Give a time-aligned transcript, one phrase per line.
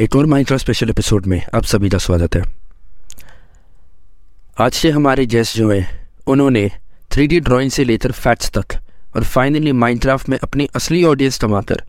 [0.00, 2.42] एक और micro special episode में आप सभी का स्वागत है।
[4.60, 6.70] आज से हमारे गेस्ट जो हैं, उन्होंने
[7.12, 8.64] थ्री डी ड्राइंग से लेकर फैट्स तक
[9.16, 11.82] और फाइनली माइनक्राफ्ट में अपनी असली ऑडियंस कमाकर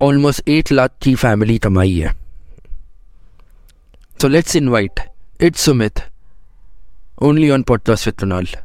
[0.00, 2.16] ऑलमोस्ट एट लाख की फैमिली कमाई है।
[4.20, 4.56] So let's
[5.40, 6.00] it's it's
[7.22, 8.56] only on podcast with with Kunal.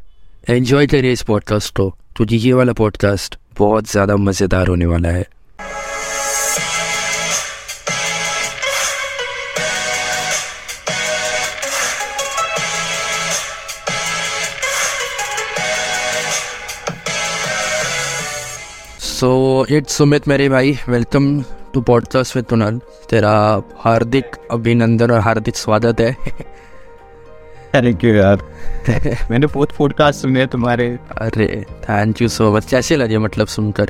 [0.49, 5.38] Enjoy इस पॉडकास्ट को क्योंकि ये वाला पॉडकास्ट बहुत ज़्यादा मज़ेदार होने वाला है।
[19.19, 21.23] सो इट्स सुमित मेरे भाई welcome
[21.73, 23.31] to podcast with Kunal तेरा
[23.79, 26.11] हार्दिक अभिनंदन और हार्दिक स्वागत है
[27.75, 28.43] थैंक यू यार
[29.31, 30.87] मैंने बहुत पॉडकास्ट सुने तुम्हारे।
[31.17, 33.89] अरे थैंक यू सो मच कैसे लगे मतलब सुनकर?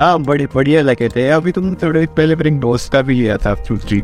[0.00, 3.54] हाँ बड़े बढ़िया लगे थे। अभी तुम थोड़े पहले मेरे दोस्त का भी लिया था
[3.54, 4.02] फ्यूचरी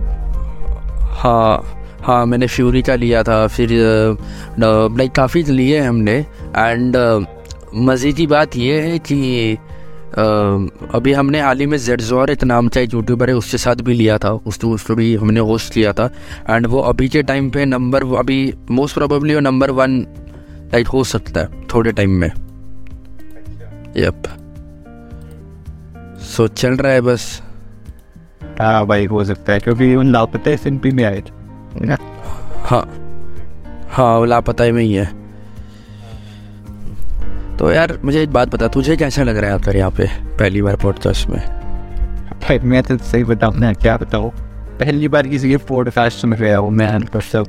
[1.22, 1.62] हाँ
[2.02, 3.68] हाँ मैंने फ्यूरी का लिया था। फिर
[4.60, 6.18] लाइक काफ़ी लिए हमने।
[6.56, 7.26] एंड
[7.74, 9.56] मज़े की बात ये है कि
[10.14, 13.94] अभी हमने हाल ही में जेडजोर एक नाम का एक यूट्यूबर है उसके साथ भी
[13.94, 16.10] लिया था उसको उसको भी हमने होस्ट किया था।
[16.50, 20.00] एंड वो अभी के टाइम पे नंबर अभी मोस्ट प्रोबेबली वो नंबर वन
[20.72, 22.28] लाइक हो सकता है थोड़े टाइम में।
[23.96, 24.22] यप
[26.20, 27.42] सो चल रहा है बस।
[28.60, 31.92] हाँ भाई हो सकता है क्योंकि उन लापता सिंपी में आए थे।
[32.60, 32.84] हाँ।
[33.90, 35.23] हाँ वो लापता में ही है।
[37.58, 40.06] तो यार, मुझे एक बात बता, तुझे कैसा लग रहा है आकर यहाँ पे
[40.38, 41.38] पहली बार पॉडकास्ट में?
[42.40, 44.30] भाई, मैं तो सही बताऊँ ना, क्या बताऊँ?
[44.78, 47.46] पहली बार किसी के पॉडकास्ट सुन रहा हूँ मैं पर सब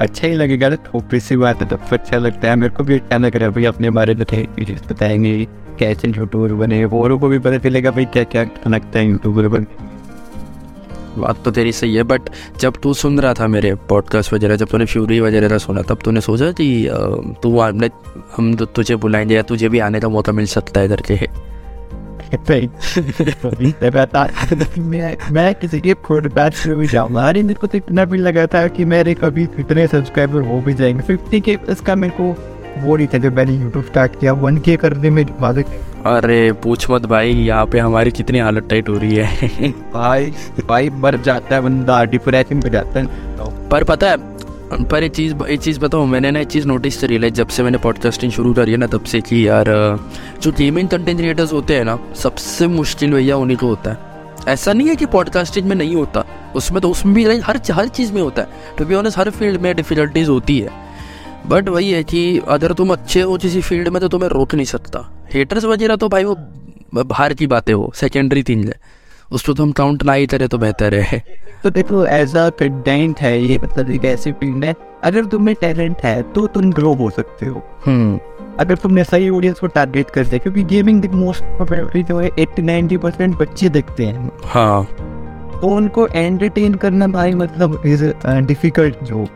[0.00, 2.84] अच्छा ही लगेगा ना, थोपी सी बात है तो फिर अच्छा लगता है। मेरे को
[2.84, 5.44] भी अच्छा लग रहा है, भाई, अपने बारे में थे चीज़ बताएँगे
[5.78, 9.66] कैसे यूट्यूबर बने औरों को भी पता चलेगा, भाई क्या क्या लगता है यूट्यूबर बने।
[11.18, 12.20] बात तो तेरी सही है बट
[12.60, 15.98] जब तू सुन रहा था मेरे पॉडकास्ट वगैरह, जब तूने फ्यूरी वगैरह का सुना, तब
[16.04, 16.88] तूने सोचा कि
[17.42, 17.90] तू आने,
[18.36, 21.50] हम तो तुझे बुलाएँगे या तुझे भी आने का मौका मिल सकता है इधर के।
[24.80, 26.28] मैं मैं किसी के तो
[28.04, 29.86] भी लगा था कि मेरे कभी कितने
[33.18, 35.26] जब मैंने यूट्यूब किया। वन के करने में
[36.06, 39.48] अरे पूछ मत भाई यहाँ पे हमारी कितनी हालत टाइट हो रही है।
[39.94, 40.32] भाई
[40.66, 43.06] भाई मर जाता है बंदा डिप्रेशन पे जाता है।
[43.68, 44.16] पर पता है
[44.84, 47.62] पर एक चीज़ एक चीज़ बताऊँ मैंने ना एक चीज़ नोटिस करी है जब से
[47.62, 49.66] मैंने पॉडकास्टिंग शुरू करी है ना तब से कि यार
[50.42, 53.98] जो गेमिंग कंटेंट क्रिएटर्स होते हैं ना सबसे मुश्किल भैया उन्हीं को होता है।
[54.48, 56.24] ऐसा नहीं है कि पॉडकास्टिंग में नहीं होता
[56.56, 59.60] उसमें तो उसमें भी हर हर चीज़ में होता है। टू बी ऑनेस्ट हर फ़ील्ड
[59.60, 60.89] में डिफिकल्टीज होती है।
[61.46, 64.66] बट वही है कि अगर तुम अच्छे हो किसी फ़ील्ड में तो तुम्हें रोक नहीं
[64.66, 66.36] सकता। हेटर्स वगैरह तो भाई वो
[66.94, 68.74] बाहर की बातें हो सेकेंडरी थिंग है।
[69.32, 71.22] उसको तो हम काउंट ना ही करें तो बेहतर है।
[71.62, 74.74] तो देखो एज अ कंटेंट है ये मतलब एक ऐसी फ़ील्ड है।
[75.04, 78.18] अगर तुम्हें टैलेंट है तो तुम ग्रो हो सकते हो। हम्म।
[78.60, 81.44] अगर तुमने सही ऑडियंस को टारगेट कर दिया क्योंकि गेमिंग मोस्ट
[81.96, 84.84] जो है एट्टी नाइन्टी परसेंट बच्चे देखते हैं। हाँ।
[85.60, 89.26] तो उनको एंटरटेन करना भाई मतलब इज़ डिफ़िकल्ट जो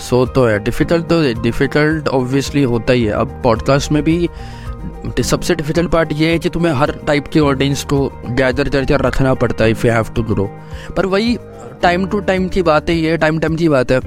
[0.00, 0.58] सो तो है.
[0.64, 3.12] डिफ़िकल्ट तो डिफ़िकल्ट ऑब्वियसली होता ही है.
[3.12, 4.28] अब पॉडकास्ट में भी
[5.22, 9.34] सबसे डिफ़िकल्ट पार्ट ये है कि तुम्हें हर टाइप के ऑडियंस को गैदर करके रखना
[9.34, 10.48] पड़ता है if you have to grow
[10.96, 11.36] पर वही
[11.82, 14.00] टाइम टू टाइम की बात है, ये टाइम टाइम की बात है.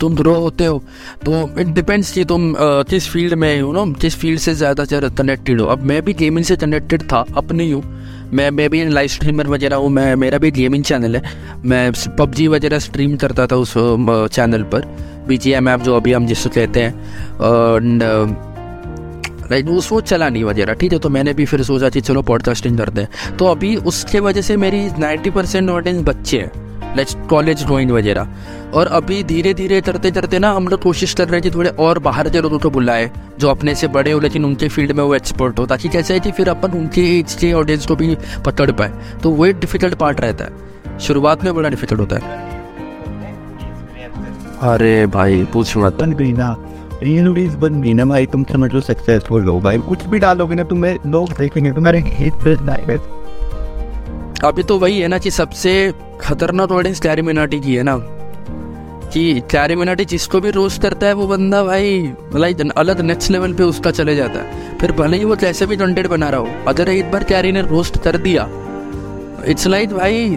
[0.00, 0.78] तुम ग्रो होते हो
[1.24, 5.60] तो इट डिपेंड्स कि तुम किस फ़ील्ड में हो नो किस फ़ील्ड से ज़्यादा कनेक्टेड
[5.60, 5.66] हो.
[5.66, 7.82] अब मैं भी गेमिंग से कनेक्टेड था, अपनी हूँ.
[8.34, 11.22] मैं मैं भी लाइव स्ट्रीमर वगैरह हूँ, मैं, मेरा भी गेमिंग चैनल है।
[11.64, 13.74] मैं पबजी वगैरह स्ट्रीम करता था उस
[14.32, 14.86] चैनल पर।
[15.28, 16.92] बी जी एम जो अभी हम जिसको कहते हैं।
[19.68, 20.98] उस वो चला नहीं वगैरह, ठीक है?
[20.98, 24.56] तो मैंने भी फिर सोचा कि चलो पॉडकास्टिंग करते हैं। तो अभी उसके वजह से
[24.56, 26.71] मेरी 90 परसेंट ऑडियंस बच्चे हैं।
[27.30, 28.28] कॉलेज गोइंग वगैरह।
[28.74, 31.70] और अभी धीरे धीरे करते करते ना हम लोग कोशिश कर रहे हैं कि थोड़े
[31.78, 35.02] और बाहर के लोगों को बुलाए जो अपने से बड़े हो लेकिन उनके फ़ील्ड में
[35.04, 38.16] वो एक्सपर्ट हो ताकि कैसे है कि फिर अपन उनके एज के ऑडियंस को भी
[38.46, 38.92] पकड़ पाए।
[39.22, 42.40] तो वो एक डिफ़िकल्ट पार्ट रहता है। शुरुआत में बड़ा डिफ़िकल्ट होता है।
[44.62, 46.54] अरे भाई पूछ मत। बन गई ना।
[47.02, 50.64] रील्स बन गई ना भाई तुम समझ लो सक्सेसफुल हो भाई। कुछ भी डालोगे ना
[50.64, 52.54] तुम्हें लोग देखेंगे तुम्हारे हिट पे
[54.44, 55.72] अभी तो वही है ना कि सबसे
[56.20, 57.96] खतरनाक ऑडियंस क्लैरी मिनाटी की है ना।
[59.12, 63.52] कि क्लैरी मिनाटी जिसको भी रोस्ट करता है वो बंदा भाई लाइक अलग नेक्स्ट लेवल
[63.54, 66.48] पे उसका चले जाता है। फिर भले ही वो कैसे भी कंटेंट बना रहा हो,
[66.68, 68.48] अगर एक बार क्लैरी ने रोस्ट कर दिया
[69.46, 70.28] इट्स लाइक भाई,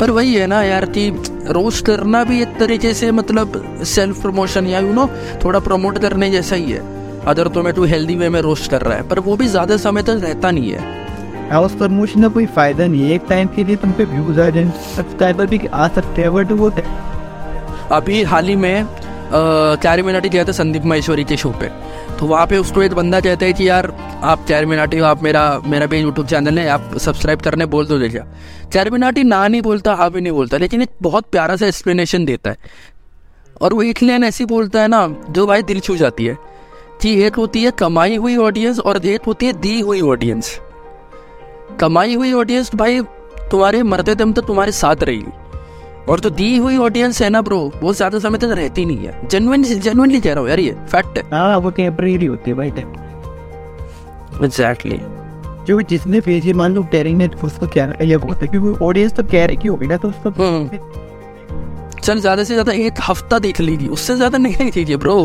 [0.00, 1.08] पर वही है ना यार कि
[1.50, 5.08] रोस्ट करना भी एक तरीके से मतलब सेल्फ प्रमोशन या यू नो
[5.44, 6.80] थोड़ा प्रमोट करने जैसा ही है।
[7.24, 9.76] अदर तो मैं तू हेल्दी वे में रोस्ट कर रहा है, पर वो भी ज़्यादा
[9.78, 11.05] समय तक रहता नहीं है।
[11.50, 14.48] हाउस प्रमोशन का कोई फ़ायदा नहीं है। एक टाइम के लिए तुम पे व्यूज़ आ
[14.50, 16.70] जाए सब्सक्राइबर भी आ सकते हैं बट वो
[17.96, 18.86] अभी हाल ही में
[19.82, 21.68] चार मिनट गया था संदीप महेश्वरी के शो पे।
[22.18, 23.90] तो वहाँ पे उसको एक बंदा कहता है कि यार,
[24.22, 27.86] आप चार मिनाटी हो, आप मेरा मेरा भी यूट्यूब चैनल है, आप सब्सक्राइब करने बोल
[27.86, 28.20] दो देखिए।
[28.72, 32.24] चार मिनाटी ना नहीं बोलता हाँ भी नहीं बोलता, लेकिन एक बहुत प्यारा सा एक्सप्लेनेशन
[32.24, 32.56] देता है।
[33.60, 36.36] और वो एक लाइन ऐसी बोलता है ना, जो भाई दिल छू जाती है,
[37.02, 40.58] कि एक होती है कमाई हुई ऑडियंस और एक होती है दी हुई ऑडियंस
[41.80, 43.00] कमाई हुई ऑडियंस भाई
[43.50, 45.32] तुम्हारे मरते दम तो तुम्हारे साथ रहेगी
[46.08, 49.28] और जो दी हुई ऑडियंस है ना ब्रो वो ज़्यादा समय तक रहती नहीं है।
[49.28, 52.68] जेनुइन जेनुइनली कह रहा हूँ यार ये फैक्ट है। हाँ वो टेम्परेरी होती है भाई
[54.44, 55.00] एग्जैक्टली
[55.66, 59.22] जो जिसने भेजी मान लो टेरिंग ने उसको क्या ये बोलते है क्योंकि ऑडियंस तो
[59.24, 60.78] कह रही होगी ना तो उसको हम्म।
[62.00, 65.16] चल ज़्यादा से ज़्यादा एक हफ़्ता देख लीजिए उससे ज़्यादा नहीं कीजिए ब्रो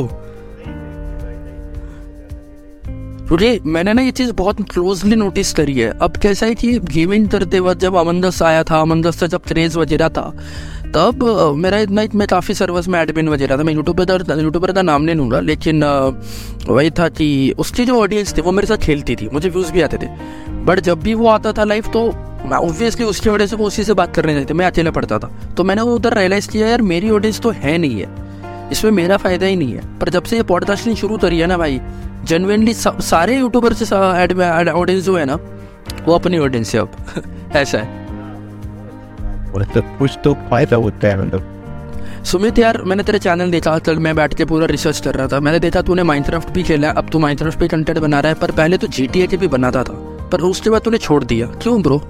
[3.31, 7.27] क्योंकि मैंने ना ये चीज़ बहुत क्लोजली नोटिस करी है। अब कैसा है कि गेमिंग
[7.29, 10.23] करते वक्त जब अमंदस आया था अमंदस से जब क्रेज वगैरह था,
[10.95, 11.23] तब
[11.57, 15.15] मेरा इतना मैं काफ़ी सर्वर्स में एडमिन वगैरह था। मैं यूट्यूबर यूट्यूबर का नाम नहीं
[15.15, 15.83] लूँगा, लेकिन
[16.67, 19.81] वही था कि उसकी जो ऑडियंस थी, वो मेरे साथ खेलती थी, मुझे व्यूज़ भी
[19.81, 20.07] आते थे।
[20.65, 22.05] बट जब भी वो आता था लाइव तो
[22.41, 25.31] मैं ऑब्वियसली उसकी वजह से वो उसी से बात करने देते मैं अकेले पढ़ता था।
[25.57, 28.30] तो मैंने वो उधर रियलाइज़ किया, यार, मेरी ऑडियंस तो है नहीं है।
[28.71, 31.57] इसमें मेरा फ़ायदा ही नहीं है। पर जब से ये पॉडकास्टिंग शुरू करी है ना
[31.57, 31.79] भाई
[32.23, 35.35] जेनविनली सारे यूट्यूबर से ऑडियंस जो है ना
[36.05, 36.91] वो अपनी ऑडियंस है अब।
[37.55, 37.99] ऐसा है।
[39.97, 44.33] कुछ तो फ़ायदा होता है मतलब। सुमित यार मैंने तेरे चैनल देखा कल मैं बैठ
[44.33, 47.59] के पूरा रिसर्च कर रहा था। मैंने देखा तूने माइनक्राफ्ट भी खेला अब तू माइनक्राफ्ट
[47.59, 49.93] पे कंटेंट बना रहा है पर पहले तो जी के भी बनाता था
[50.31, 52.01] पर उसके बाद तूने छोड़ दिया। क्यों ब्रो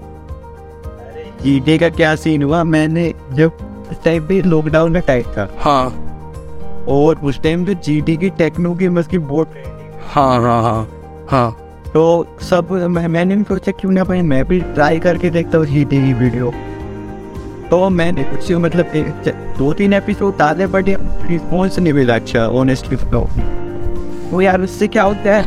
[1.44, 2.64] जी का क्या सीन हुआ?
[2.64, 3.52] मैंने जब
[4.06, 6.11] टाइम पे लॉकडाउन का टाइम था। हाँ।
[6.88, 9.54] और उस टाइम तो जी की टेक्नो की मस्की बहुत
[10.12, 10.88] हाँ हाँ हाँ
[11.30, 11.52] हाँ।
[11.94, 15.66] तो सब मैं, मैंने भी सोचा क्यों ना भाई मैं भी ट्राई करके देखता हूँ
[15.66, 16.52] जी की वीडियो
[17.70, 18.92] तो मैंने कुछ मतलब
[19.58, 20.86] दो तीन एपिसोड डाले बट
[21.30, 23.30] रिस्पॉन्स नहीं मिला अच्छा ऑनेस्टली तो
[24.32, 25.44] वो यार उससे क्या होता है?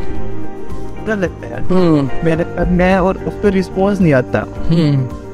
[1.07, 5.24] लगता है हम्म। मैंने मैं और उस पर रिस्पॉन्स नहीं आता। हम्म।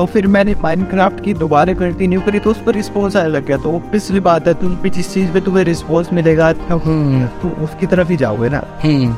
[0.00, 3.56] और फिर मैंने माइनक्राफ्ट की दोबारा कंटिन्यू करी तो उस पर रिस्पॉन्स आने लग गया।
[3.56, 6.78] तो पिछली बात है तुम भी जिस चीज़ पे तुम्हें रिस्पॉन्स मिलेगा। तो,
[7.42, 9.12] तो उसकी तरफ़ ही जाओगे ना। हम्म।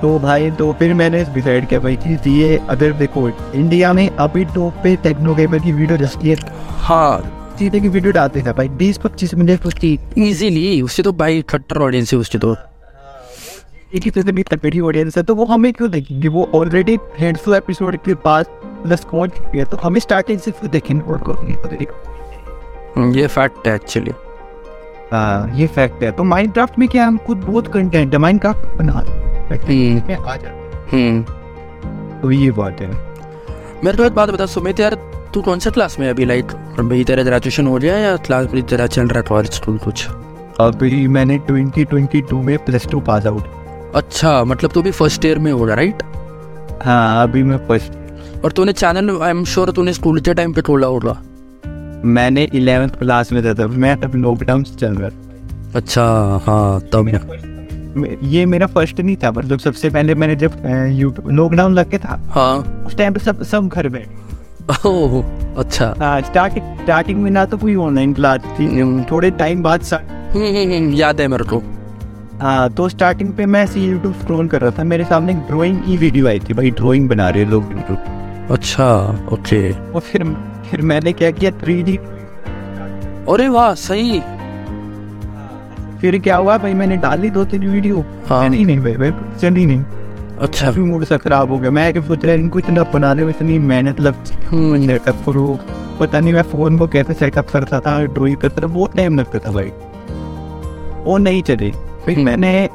[0.00, 4.44] तो भाई तो फिर मैंने डिसाइड किया भाई कि ये अगर देखो इंडिया में अभी
[4.44, 6.36] टॉप पे टेक्नो गेमर की वीडियो जस्ट ये
[6.80, 11.42] हाँ। सीधे की वीडियो डालते थे भाई बीस पच्चीस मिनट उसकी इजीली उससे तो भाई
[11.42, 12.56] खट्टर ऑडियंस है उसकी तो।
[13.94, 16.28] एक ही तरह भी तकड़ी ऑडियंस है तो वो हमें क्यों देखेंगे?
[16.28, 18.46] वो ऑलरेडी डेढ़ सौ एपिसोड के पास
[18.82, 21.86] प्लस पहुँच गया तो हमें स्टार्टिंग से फिर देखेंगे
[23.20, 24.12] ये फैक्ट है एक्चुअली
[25.60, 28.18] ये फैक्ट है तो माइनक्राफ्ट में क्या हम खुद बहुत कंटेंट है?
[28.18, 30.36] माइनक्राफ्ट बना हम्म। आ
[30.92, 31.22] हम्म
[32.20, 32.90] तो ये बात है।
[33.84, 34.94] मेरे को एक बात बता सुमित यार
[35.34, 36.24] तू कौन सा क्लास में अभी?
[36.24, 36.44] लाइक
[36.80, 40.06] भाई तेरा ग्रेजुएशन हो गया या क्लास भी तेरा चल रहा कॉलेज स्कूल कुछ?
[40.60, 43.44] अभी मैंने 2022 में प्लस टू पास आउट
[43.94, 46.02] अच्छा मतलब तू भी फ़र्स्ट ईयर में होगा राइट
[46.82, 47.92] हाँ अभी मैं फ़र्स्ट
[48.44, 51.20] और तूने चैनल आई एम श्योर तूने स्कूल के टाइम पे खोला होगा।
[52.14, 55.10] मैंने इलेवेंथ क्लास में था मैं तब लॉकडाउन चल रहा
[55.78, 56.04] अच्छा
[56.46, 57.08] हाँ तब
[58.32, 60.52] ये मेरा फ़र्स्ट नहीं था मतलब सबसे पहले मैंने जब
[60.92, 64.04] यूट्यूब लॉकडाउन लग के था हाँ। उस टाइम पे सब सब घर में
[64.86, 65.22] ओह
[65.60, 69.84] अच्छा। हाँ स्टार्टिंग स्टार्टिंग में ना तो कोई ऑनलाइन क्लास थी हम्म। थोड़े टाइम बाद
[69.92, 71.62] हम्म, हम्म, याद है मेरे को।
[72.42, 75.82] हाँ तो स्टार्टिंग पे मैं ऐसे यूट्यूब स्क्रॉल कर रहा था मेरे सामने एक ड्राइंग
[75.82, 78.20] की वीडियो आई थी भाई ड्राइंग बना रहे लोग यूट्यूब
[78.50, 78.86] अच्छा
[79.32, 80.24] ओके। और फिर
[80.70, 81.50] फिर मैंने क्या किया?
[81.60, 81.96] थ्री डी
[83.32, 84.20] अरे वाह सही।
[86.00, 86.56] फिर क्या हुआ?
[86.58, 89.84] भाई मैंने डाली दो तीन वीडियो हाँ। नहीं नहीं भाई भाई चली नहीं।
[90.40, 93.30] अच्छा। फिर मूड सा खराब हो गया। मैं क्या सोच रहा इनको इतना बनाने में
[93.30, 95.58] इतनी मेहनत लगती सेटअप हम्म। करो
[96.00, 99.38] पता नहीं मैं फ़ोन को कैसे सेटअप करता था ड्रॉइंग करता था बहुत टाइम लगता
[99.38, 99.70] था भाई।
[101.04, 101.70] वो नहीं चले।
[102.04, 102.68] फिर मैंने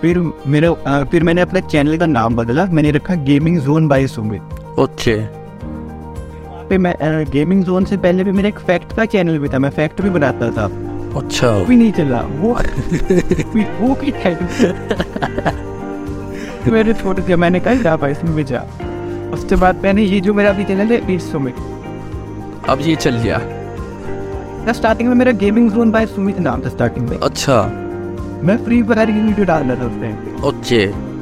[0.00, 0.70] फिर मेरे
[1.10, 5.16] फिर मैंने अपने चैनल का नाम बदला। मैंने रखा gaming zone by Sumit okay
[6.68, 6.94] फिर मैं
[7.30, 10.10] गेमिंग जोन से पहले भी मेरा एक फैक्ट का चैनल भी था मैं फैक्ट भी
[10.10, 10.64] बनाता था।
[11.18, 12.52] अच्छा। भी नहीं चला वो
[13.80, 14.10] वो की
[16.70, 18.60] मेरे छोटे से मैंने कहा जा भाई इसमें भी जा।
[19.34, 21.56] उसके बाद मैंने ये जो मेरा अभी चैनल है बीस सुमित
[22.68, 23.38] अब ये चल गया।
[24.72, 27.62] स्टार्टिंग में मेरा गेमिंग जोन बाय सुमित नाम था स्टार्टिंग में। अच्छा।
[28.44, 30.14] मैं फ्री फायर की वीडियो डाल रहा था उस टाइम
[30.48, 31.13] ओके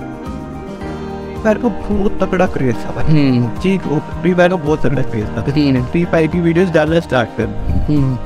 [1.42, 5.26] फायर को बहुत तगड़ा क्रेज था भाई। हम्म। जी फ्री फायर को बहुत तगड़ा क्रेज
[5.36, 5.42] था।
[5.86, 7.46] फ्री फायर की वीडियोस डालना स्टार्ट कर।
[7.90, 8.16] हम्म।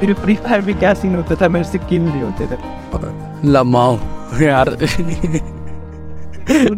[0.00, 1.48] फिर फ्री फायर में क्या सीन होता था?
[1.48, 3.98] मेरे से किल नहीं होते थे। लमाओ
[4.40, 4.70] यार।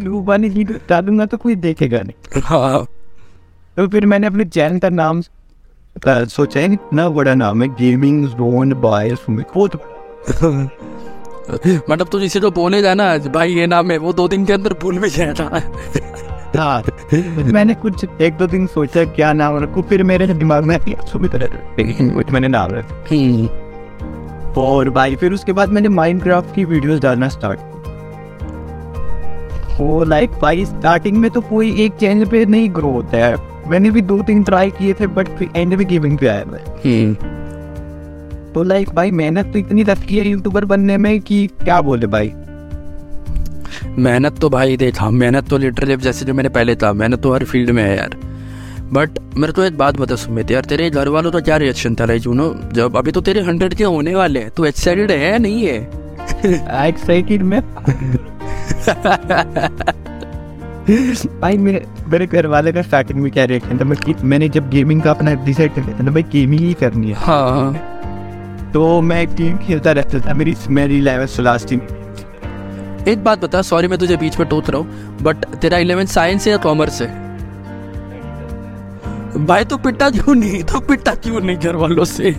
[0.07, 2.85] वो वाली वीडियो डालूँगा तो कोई देखेगा नहीं। हाँ।
[3.77, 5.21] तो फिर मैंने अपने चैनल का नाम
[6.07, 10.69] सोचा है इतना बड़ा नाम है गेमिंग जोन बाय बहुत बड़ा।
[11.51, 14.73] मतलब तू जिसे तो बोले जाना भाई ये नाम है वो दो दिन के अंदर
[14.81, 15.61] भूल भी जाएगा
[16.57, 16.81] हाँ।
[17.53, 22.47] मैंने कुछ एक दो दिन सोचा क्या नाम रखूँ फिर मेरे दिमाग में कुछ मैंने
[22.47, 23.47] नाम रखा हम्म,
[24.61, 27.59] और भाई फिर उसके बाद मैंने माइनक्राफ्ट की वीडियोस डालना स्टार्ट
[29.79, 33.35] वो लाइक भाई स्टार्टिंग में तो कोई एक चैनल पे नहीं ग्रो होता है।
[33.69, 37.44] मैंने भी दो तीन ट्राई किए थे बट एंड में गेमिंग पे आया मैं। हम्म,
[38.55, 42.31] तो लाइक भाई मेहनत तो इतनी रखी है यूट्यूबर बनने में कि क्या बोले भाई?
[43.97, 47.43] मेहनत तो भाई देखा मेहनत तो लिटरली जैसे जो मैंने पहले था मेहनत तो हर
[47.43, 48.15] फ़ील्ड में है यार।
[48.93, 52.05] बट मेरे तो एक बात बता सुमित यार तेरे घर वालों का क्या रिएक्शन था
[52.05, 55.39] लाइक यू नो जब अभी तो तेरे हंड्रेड के होने वाले हैं तू एक्साइटेड है
[55.39, 55.77] नहीं है?
[56.87, 57.61] एक्साइटेड में?
[61.41, 63.85] भाई मेरे मेरे घर वाले का स्टार्टिंग में क्या रिएक्शन था?
[63.85, 67.07] मैं मैंने जब गेमिंग का अपना डिसाइड कर लिया था ना भाई गेमिंग ही करनी
[67.07, 67.94] है। हाँ।
[68.75, 71.79] तो मैं गेम खेलता रहता था मेरी मेरी इलेवन लास्ट टीम
[73.07, 76.45] एक बात बता सॉरी मैं तुझे बीच में टोक रहा हूँ बट तेरा इलेवन साइंस
[76.45, 77.07] है या कॉमर्स है?
[79.45, 82.31] भाई तो पिटा क्यों नहीं तो पिटा क्यों नहीं घर वालों से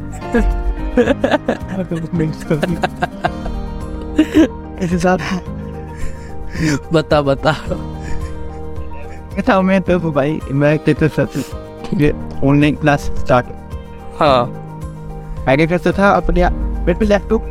[6.93, 7.53] बता बता।
[9.49, 11.25] था मैं तो भाई मैं था
[12.47, 13.47] ऑनलाइन क्लास स्टार्ट
[14.21, 14.66] हाँ।
[15.47, 16.49] मैं क्या करता था अपने
[16.87, 17.43] मेरे पे लैपटॉप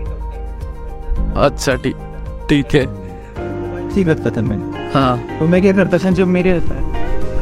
[1.45, 1.95] अच्छा ठीक
[2.49, 2.85] ठीक है।
[3.93, 4.57] ठीक रखता था मैं
[4.93, 6.53] हाँ। तो मैं क्या करता था जब मेरे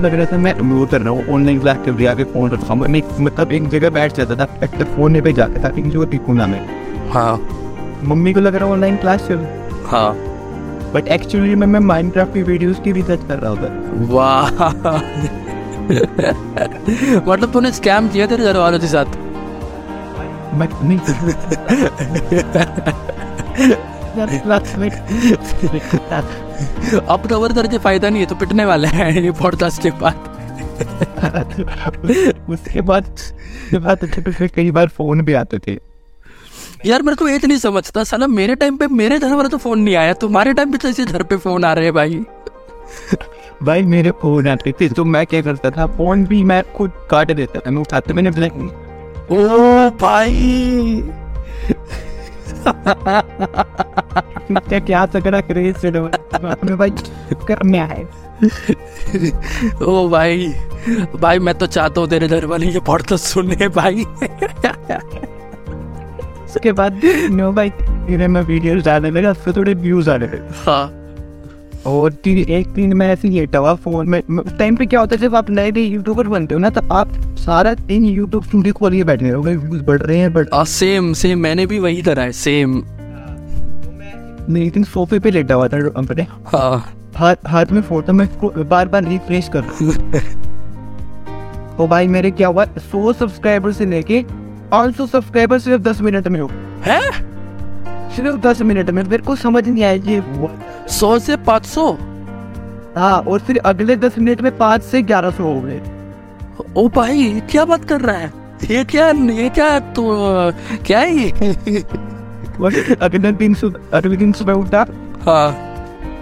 [0.01, 2.87] लग रहा था मैं वो कर रहा हूँ ऑनलाइन क्लास के आके फ़ोन रखा हूँ।
[2.87, 6.47] मैं मतलब एक जगह बैठ जाता था एक फ़ोन पे जाता था एक जगह टिकूँगा
[6.47, 6.61] मैं
[7.11, 7.35] हाँ।
[8.03, 9.45] मम्मी को लग रहा ऑनलाइन क्लास चल
[9.87, 10.13] हाँ।
[10.93, 13.69] बट एक्चुअली मैं मैं माइनक्राफ्ट की वीडियोस की रिसर्च कर रहा था
[14.13, 14.45] वाह।
[17.27, 19.21] मतलब तूने स्कैम किया तेरे घर वालों के साथ?
[20.53, 20.99] मैं नहीं
[27.07, 30.31] अब कवर करके फ़ायदा नहीं है तो पिटने वाला है ये पॉडकास्ट के बाद।
[32.49, 35.77] उसके बाद उसके बाद अच्छे कई बार फ़ोन भी आते थे।
[36.85, 39.79] यार मैं तो एक नहीं समझता साला मेरे टाइम पे मेरे घर वाला तो फ़ोन
[39.79, 42.23] नहीं आया तुम्हारे टाइम पे तो ऐसे घर पे फ़ोन आ रहे हैं भाई।
[43.63, 47.31] भाई मेरे फ़ोन आते थे तो मैं क्या करता था फ़ोन भी मैं खुद काट
[47.31, 48.53] देता था मैं उठाते मैंने ब्लैक
[49.33, 51.03] ओ भाई।
[54.49, 56.89] क्या क्या तगड़ा क्रेज से मैं भाई
[57.47, 58.03] करने आए
[59.85, 60.47] ओ भाई
[61.15, 64.03] भाई मैं तो चाहता हूँ तेरे घर वाले ये पॉडकास्ट सुनने भाई।
[66.45, 71.02] उसके बाद नो भाई फिर मैं वीडियोस डालने लगा पर थोड़े व्यूज़ आने लगे। हाँ।
[71.85, 74.99] और तीन एक दिन मैं ऐसे ही लेटा हुआ फ़ोन में उस टाइम पे क्या
[74.99, 78.43] होता है जब आप नए नए यूट्यूबर बनते हो ना तो आप सारा दिन यूट्यूब
[78.43, 82.01] स्टूडियो खोलिए बैठे हो व्यूज़ बढ़ रहे हैं बट आ, सेम सेम मैंने भी वही
[82.01, 82.83] करा है सेम
[84.49, 88.13] मैं एक दिन सोफे पे लेटा हुआ था अपने। हाँ। हाथ हाथ में फ़ोन था
[88.13, 88.27] मैं
[88.69, 90.19] बार बार रिफ्रेश कर रहा
[91.77, 94.23] तो भाई मेरे क्या हुआ सौ सब्सक्राइबर से लेके
[94.71, 96.49] पाँच सौ सब्सक्राइबर सिर्फ़ दस मिनट में हो
[96.83, 97.32] है?
[98.15, 100.21] सिर्फ़ दस मिनट में मेरे को समझ नहीं आया ये
[100.89, 101.91] सौ से पाँच सौ?
[102.97, 105.81] हाँ और फिर अगले दस मिनट में पाँच से ग्यारह सौ हो गए।
[106.77, 108.31] ओ भाई क्या बात कर रहा है?
[108.71, 110.03] ये क्या ये क्या तो
[110.85, 111.29] क्या है ये?
[113.01, 114.85] अगले दिन सुबह अगले दिन सुबह उठा।
[115.25, 115.49] हाँ।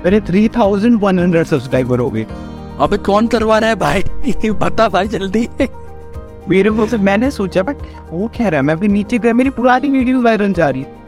[0.06, 2.26] मेरे three thousand one hundred subscriber हो गए।
[2.80, 4.04] अबे कौन करवा रहा है भाई?
[4.62, 5.48] बता भाई जल्दी।
[6.50, 7.78] मेरे से मैंने सोचा बट
[8.12, 11.01] वो कह रहा है मैं फिर नीचे गया मेरी पुरानी वीडियो वायरल जा रही है।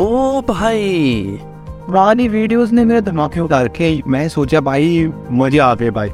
[0.00, 1.38] ओ भाई।
[1.86, 6.08] पुरानी वीडियोस ने मेरे में उतार के मैं सोचा भाई मज़े आ गए भाई।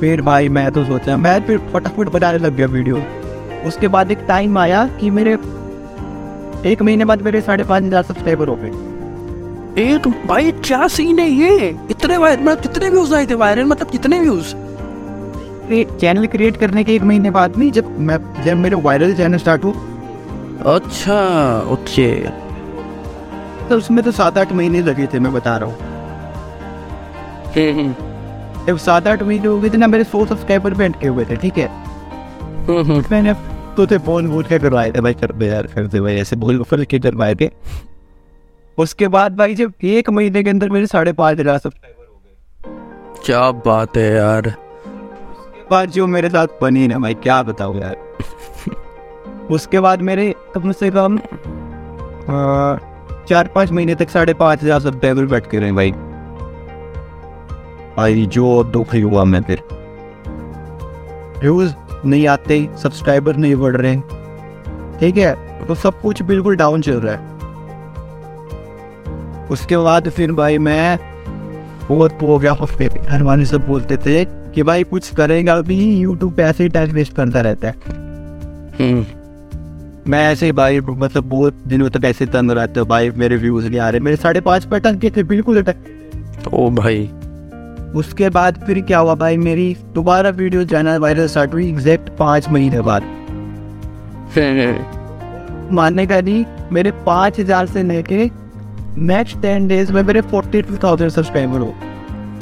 [0.00, 3.02] फिर भाई मैं तो सोचा मैं फिर फटाफट बनाने लग गया वीडियो।
[3.68, 5.34] उसके बाद एक टाइम आया कि मेरे
[6.70, 11.28] एक महीने बाद मेरे साढ़े पाँच हज़ार सब्सक्राइबर हो गए। एक भाई क्या सीन है
[11.28, 11.68] ये?
[11.90, 14.54] इतने वायरल मतलब कितने व्यूज़ आए थे वायरल मतलब कितने व्यूज़
[16.00, 19.64] चैनल क्रिएट करने के एक महीने बाद नहीं जब मैं जब मेरे वायरल चैनल स्टार्ट
[19.64, 19.96] हुआ
[20.68, 21.18] अच्छा
[21.72, 22.12] ओके
[23.68, 25.76] तो उसमें तो सात आठ महीने लगे थे मैं बता रहा हूँ।
[27.54, 31.24] हम्म जब सात आठ महीने हो गए थे ना मेरे सौ सब्सक्राइबर भी अटके हुए
[31.24, 31.68] थे ठीक है?
[32.66, 33.34] हम्म मैंने
[33.76, 36.36] तो थे फ़ोन बोल के करवाए थे भाई कर दे यार कर दे भाई ऐसे
[36.36, 37.50] बोल फिर के करवाए थे।
[38.78, 43.24] उसके बाद भाई जब एक महीने के अंदर मेरे साढ़े पाँच हज़ार सब्सक्राइबर हो गए।
[43.26, 44.54] क्या बात है यार।
[45.70, 47.96] बाद जो मेरे साथ बनी ना भाई क्या बताऊँ यार।
[49.50, 51.18] उसके बाद मेरे कम से कम
[53.28, 55.90] चार पाँच महीने तक साढ़े पाँच हज़ार सब्सक्राइबर बैठ के रहे भाई।
[57.96, 59.62] भाई जो दुख ही हुआ मैं फिर।
[61.40, 61.72] व्यूज़
[62.04, 63.96] नहीं आते सब्सक्राइबर नहीं बढ़ रहे।
[65.00, 65.34] ठीक है
[65.66, 67.36] तो सब कुछ बिल्कुल डाउन चल रहा है।
[69.50, 70.98] उसके बाद फिर भाई मैं
[71.88, 76.32] बहुत हो गया हफ़्ते घर वाले सब बोलते थे कि भाई कुछ करेगा भी यूट्यूब
[76.34, 77.74] पे ऐसे ही टाइम वेस्ट करता रहता है।
[78.80, 79.04] हम्म,
[80.08, 83.66] मैं ऐसे ही भाई मतलब बहुत दिनों तक ऐसे तंग रहते हो भाई मेरे व्यूज़
[83.68, 87.02] नहीं आ रहे मेरे साढ़े पाँच पे अटक के थे बिल्कुल अटक ओ भाई।
[87.96, 92.48] उसके बाद फिर क्या हुआ भाई मेरी दोबारा वीडियो जाना वायरल स्टार्ट हुई एग्जैक्ट पाँच
[92.48, 93.02] महीने बाद।
[95.72, 98.30] मानने का नहीं मेरे पाँच हज़ार से लेके
[99.02, 101.74] नेक्स्ट टेन डेज़ में मेरे फोर्टी टू थाउज़ेंड सब्सक्राइबर हो।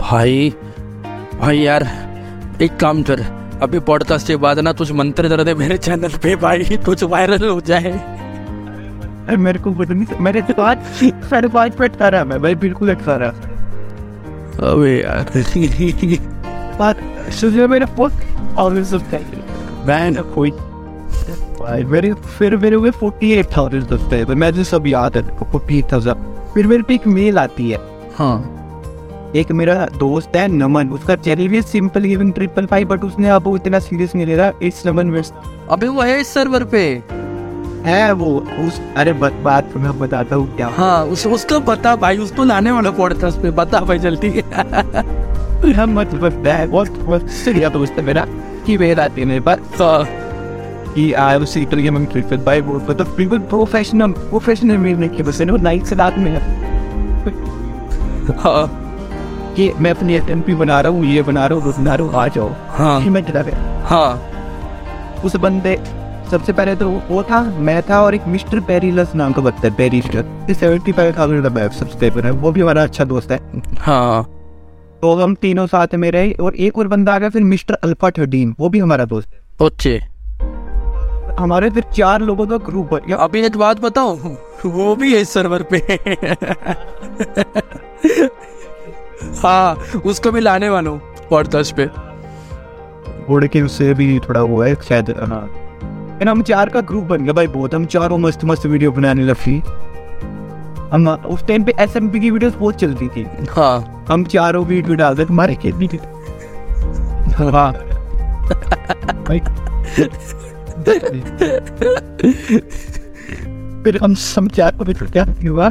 [0.01, 0.53] भाई
[1.41, 1.89] भाई यार
[2.63, 3.21] एक काम कर
[3.63, 7.49] अभी पॉडकास्ट के बाद ना तुझ मंत्र दे दे मेरे चैनल पे भाई कुछ वायरल
[7.49, 7.93] हो जाए।
[9.37, 10.79] मेरे को कुछ नहीं मेरे तो पाँच
[11.31, 13.31] साढ़े पाँच पे रहा मैं भाई बिल्कुल अटका रहा।
[14.71, 15.25] अबे यार।
[16.79, 20.51] पर सुबह मेरे पोस्ट और सब्सक्राइबर मैं कोई
[21.61, 25.23] भाई मेरे फिर मेरे हुए फोर्टी एट थाउज़ेंड सब्सक्राइबर मैं जो सब याद है
[25.53, 27.79] फोर्टी एट थाउज़ेंड फिर मेरे पे एक मेल आती है।
[28.19, 28.56] हाँ।
[29.37, 33.55] एक मेरा दोस्त है नमन उसका चैनल भी simple giving triple five but उसने अब
[33.57, 35.35] इतना सीरियस नहीं ले रहा इट्स नमन वेस्ट
[35.71, 37.03] अबे वो है इस सर्वर पे।
[37.85, 38.27] है वो
[38.67, 42.45] उस अरे बत, बात तो मैं बताता हूँ क्या। हाँ उस उसको बता भाई उसको
[42.45, 44.29] लाने वाला पॉडकास्ट पे बता भाई जल्दी।
[45.87, 48.27] मत बता है बहुत बहुत सीरियस दोस्त है मेरा
[48.67, 49.41] की मेल आती है मेरे
[49.81, 50.05] हाँ
[50.95, 55.29] कि I was still giving triple five वो मतलब बिल्कुल प्रोफेशनल प्रोफेशनल मेल नहीं किया
[55.29, 56.41] बस वो नाइट से रात में है।
[58.39, 58.86] हाँ।
[59.57, 62.27] कि मैं अपनी एफ़ बना रहा हूँ ये बना रहा हूँ बना रहा हूँ आ
[62.29, 65.77] जाओ। हाँ। मैं चला गया। हाँ। उस बंदे
[66.31, 69.71] सबसे पहले तो वो था मैं था और एक मिस्टर पेरीलस नाम का बंदा है
[69.77, 73.39] पेरीस्टर सेवेंटी फाइव थाउज़ेंड सब्सक्राइबर है वो भी हमारा अच्छा दोस्त है।
[73.79, 74.23] हाँ।
[75.03, 78.11] तो हम तीनों साथ में रहे और एक और बंदा आ गया फिर मिस्टर अल्फ़ा
[78.11, 79.99] थर्टीन वो भी हमारा दोस्त है। ओके।
[81.39, 84.17] हमारे फिर चार लोगों का ग्रुप गया। अभी एक बात बताओ
[84.67, 85.81] वो भी है सर्वर पे।
[89.47, 91.89] हाँ उसको भी लाने वाला हूँ पॉडकास्ट पे।
[93.33, 95.47] उड़ के उससे भी थोड़ा हुआ है शायद हाँ।
[96.19, 99.23] फिर हम चार का ग्रुप बन गया भाई बहुत हम चारों मस्त मस्त वीडियो बनाने
[99.23, 99.59] लगी।
[100.93, 105.25] हम उस टाइम पे एसएमपी की वीडियोस बहुत चलती थी। हाँ। हम चारों वीडियो डालते
[105.25, 105.99] थे हमारे कितनी थी
[107.35, 107.73] हाँ।
[109.29, 109.41] भाई।
[113.83, 114.15] फिर हम
[114.49, 115.67] चार को फिर क्या हुआ।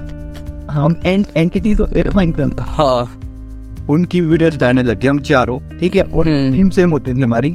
[0.72, 3.22] हम एंड एंटिटी तो करता हाँ।
[3.90, 7.50] उनकी वीडियोस डालने लगे हम चारों। ठीक है और हम्म। टीम सेम होती थी हमारी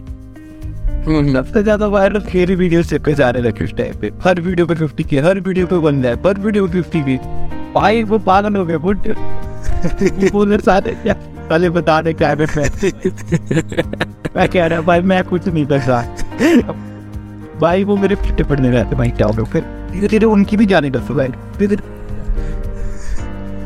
[1.07, 4.41] हम्म, सबसे ज़्यादा वायरल मेरी वीडियो से पे जा रहे लगे उस टाइम पे। हर
[4.41, 7.17] वीडियो पे फिफ्टी के हर वीडियो पे वन लैक हर वीडियो पे फिफ्टी के।
[7.75, 9.09] भाई वो पागल हो गए बुट
[10.33, 11.15] बोले सारे क्या
[11.49, 12.47] पहले बता दे क्या मैं
[14.37, 16.73] मैं कह रहा भाई मैं कुछ नहीं कर रहा।
[17.61, 19.45] भाई वो मेरे पिट्टे पड़ने रहते भाई क्या हो गया?
[19.45, 19.63] फिर
[19.93, 21.99] धीरे धीरे उनकी भी जाने लग भाई धीरे धीरे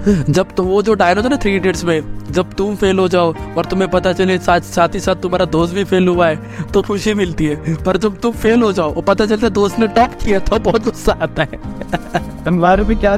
[0.07, 3.33] जब तो वो जो डायलॉग था ना थ्री इडियट्स में जब तुम फेल हो जाओ
[3.57, 6.83] और तुम्हें पता चले साथ साथ ही साथ तुम्हारा दोस्त भी फेल हुआ है तो
[6.83, 9.87] खुशी मिलती है। पर जब तुम फेल हो जाओ और पता चलता है दोस्त ने
[9.88, 11.59] टॉप किया तो बहुत गुस्सा आता है।
[12.85, 13.17] भी क्या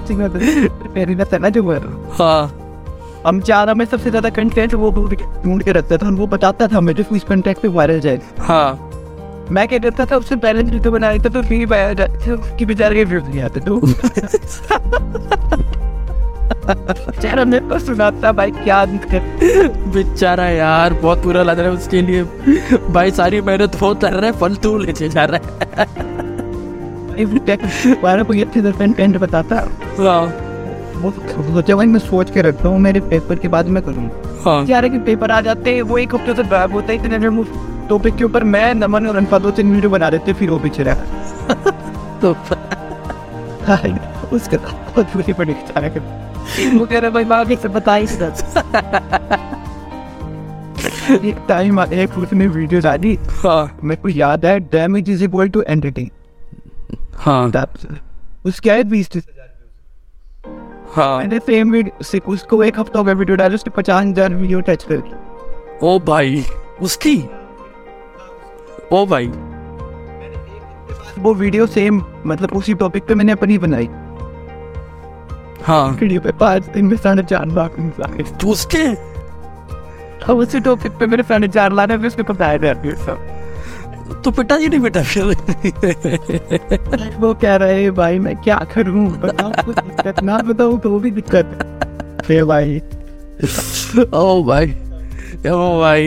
[1.38, 1.62] ना जो
[2.12, 2.62] हाँ।
[3.27, 6.81] हम चार में सबसे ज़्यादा कंटेंट वो ढूंढ के रखता था और वो बताता था
[6.90, 8.90] इस कंटेंट पे वायरल जाए। हाँ।
[9.51, 13.05] मैं क्या करता था उससे पहले वीडियो बना तो फिर वायरल जाते उसकी बेचारे के
[13.05, 13.81] व्यूज़ नहीं आते तो।
[16.68, 18.85] बेचारा मेरे को सुनाता भाई क्या
[19.94, 22.22] बेचारा यार बहुत बुरा लग रहा है उसके लिए।
[22.90, 25.87] भाई सारी मेहनत वो कर रहा है फल तू लेके जा रहा है।
[29.18, 29.57] बताता।
[29.98, 30.22] हाँ।
[30.96, 34.66] वो सोचा भाई मैं सोच के रखता हूँ मेरे पेपर के बाद मैं करूँगा हाँ।
[34.88, 37.18] के पेपर आ जाते हैं वो एक हफ़्ते से गायब होता है इतने
[37.88, 40.83] टॉपिक के ऊपर मैं नमन और अनफा दो तीन वीडियो बना देते फिर वो पीछे
[40.83, 40.96] रहा।
[42.22, 42.33] तो
[44.33, 45.55] उसका तो बहुत बुरी पड़ी
[46.46, 48.06] बेचारे वो कह रहा भाई आगे से बता ही
[51.28, 55.62] एक टाइम एक उसने वीडियो डाली। हाँ। मेरे को याद है damage is equal to
[55.62, 56.11] entertain
[57.16, 57.50] हाँ।
[58.46, 59.26] उसके आए बीस तीस
[60.94, 64.61] हाँ। मैंने सेम वीडियो उसको एक हफ़्ता हो गया वीडियो डाले उसने पचास हज़ार वीडियो
[64.61, 65.02] टच कर
[65.82, 66.44] ओ भाई
[66.82, 67.16] उसकी?
[68.92, 69.26] ओ भाई।
[71.18, 73.88] वो वीडियो सेम मतलब उसी टॉपिक पे मैंने अपनी बनाई।
[75.66, 77.76] हाँ। वीडियो पे पाँच दिन में साढ़े चार लाख
[78.40, 78.85] तो उसके?
[80.24, 82.57] अब उसी टॉपिक पे मेरे साढ़े चार लाख है बताया
[82.96, 85.24] सब। तो पिताजी नहीं पिटा फिर?
[87.20, 89.09] वो कह रहे हैं भाई मैं क्या करूँ?
[89.20, 91.46] बताओ दिक्कत ना बताऊँ तो वो भी दिक्कत
[92.31, 92.81] है। भाई
[94.14, 94.66] ओ भाई
[95.50, 96.07] ओ भाई।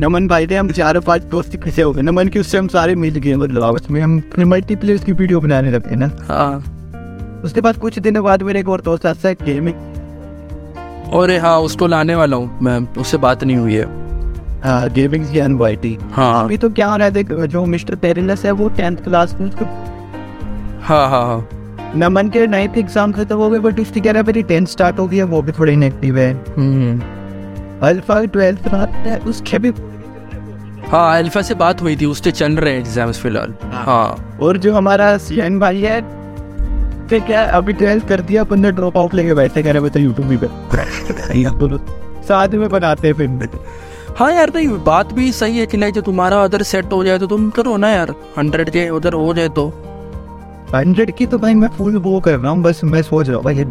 [0.00, 2.94] नमन भाई थे हम चारों पाँच दोस्त कैसे हो गए। नमन की उससे हम सारे
[2.94, 7.76] मिल गए मतलब आपस में। हम मल्टीप्लेयर की वीडियो बनाने लगे ना। हाँ। उसके बाद
[7.76, 12.36] कुछ दिनों बाद मेरे एक और दोस्त आता है गेमिंग और हाँ उसको लाने वाला
[12.36, 13.86] हूँ मैं। उससे बात नहीं हुई है।
[14.62, 18.44] हाँ गेमिंग की अनवाइटी हाँ। अभी तो क्या हो रहा है देख जो मिस्टर पेरिलस
[18.44, 19.64] है वो टेंथ क्लास में उसको
[20.84, 21.48] हाँ हाँ हाँ।
[21.96, 24.98] नमन के नाइन्थ एग्ज़ाम खत्म हो गए बट उसकी कह रहा है मेरी टेंथ स्टार्ट
[24.98, 27.16] हो गई है वो भी थोड़ी इनएक्टिव है। हम्म।
[27.82, 29.72] अल्फ़ा ट्वेल्थ रात है उसके भी
[30.88, 34.72] हाँ अल्फ़ा से बात हुई थी उसके चल रहे हैं एग्ज़ाम्स फ़िलहाल। हाँ। और जो
[34.74, 36.00] हमारा सीएन भाई है
[37.08, 40.28] फिर क्या अभी ट्वेल्थ कर दिया बंदा ड्रॉप आउट लेके बैठे कह रहे बता यूट्यूब
[40.28, 40.48] भी पे
[42.28, 43.58] साथ में बनाते हैं फिर
[44.18, 47.18] हाँ यार नहीं बात भी सही है कि नहीं जो तुम्हारा अदर सेट हो जाए
[47.18, 49.68] तो तुम करो ना यार हंड्रेड के उधर हो जाए तो।
[50.74, 53.44] हंड्रेड की तो भाई मैं फुल वो कर रहा हूँ बस मैं सोच रहा हूँ
[53.44, 53.64] भाई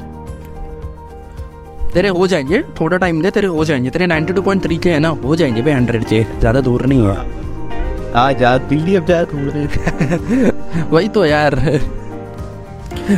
[1.93, 5.36] तेरे हो जाएँगे थोड़ा टाइम दे तेरे हो जाएँगे। तेरे 92.3 के है ना हो
[5.36, 7.45] जाएँगे भाई हंड्रेड के ज़्यादा दूर नहीं है
[8.15, 9.65] आ जा दिल्ली अब जा थोड़े
[10.91, 11.56] वही तो यार।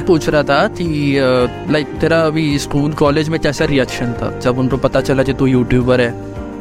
[0.07, 0.85] पूछ रहा था कि
[1.71, 4.29] लाइक तेरा अभी स्कूल कॉलेज में कैसा रिएक्शन था?
[4.39, 6.11] जब उनको पता चला कि तू यूट्यूबर है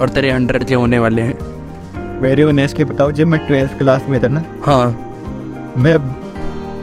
[0.00, 4.06] और तेरे हंड्रेड के होने वाले हैं। मेरे उन्हें के बताओ जब मैं ट्वेल्थ क्लास
[4.08, 4.86] में था ना हाँ।
[5.78, 5.96] मैं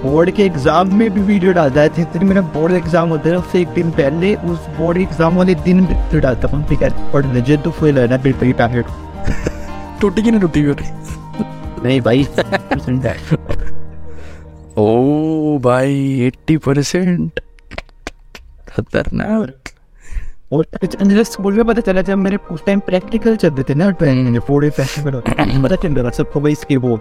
[0.01, 3.37] बोर्ड के एग्ज़ाम में भी वीडियो डालता है जिस दिन मेरा बोर्ड एग्ज़ाम होता है
[3.37, 6.89] उससे एक दिन पहले उस बोर्ड एग्ज़ाम वाले दिन भी वीडियो डालता हूँ। ठीक है
[7.11, 8.85] और मुझे तो फुल है ना फिर तो पैकेट
[10.01, 10.75] टूटी की नहीं टूटी हुई
[11.83, 12.23] नहीं भाई
[14.77, 17.39] ओ भाई एट्टी परसेंट।
[18.69, 19.53] खतरनाक।
[20.53, 20.65] और
[21.23, 23.91] स्कूल में पता चला जब मेरे उस टाइम प्रैक्टिकल चल रहे थे ना
[24.39, 26.99] फोर्ड फेस्टिवल पता चल रहा सबको भाई इसके वो